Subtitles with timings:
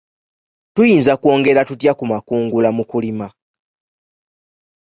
[0.73, 3.27] Tuyinza kwongera tutya ku makungula mu kulima?